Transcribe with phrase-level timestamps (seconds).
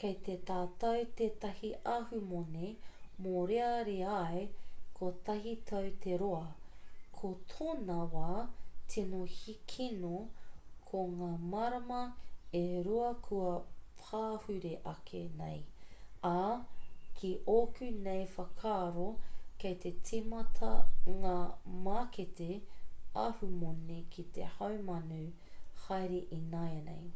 [0.00, 2.70] kei a tātou tētahi ahumoni
[3.26, 4.40] mōreareai
[5.00, 6.48] kotahi tau te roa
[7.18, 8.30] ko tōna wā
[8.94, 9.20] tino
[9.74, 10.14] kino
[10.88, 12.00] ko ngā marama
[12.60, 13.52] e rua kua
[14.02, 15.60] pahure ake nei
[16.32, 16.48] ā
[17.20, 19.08] ki ōku nei whakaaro
[19.66, 20.72] kei te tīmata
[21.26, 21.36] ngā
[21.86, 22.50] mākete
[23.26, 25.22] ahumoni ki te haumanu
[25.86, 27.10] haere ināianei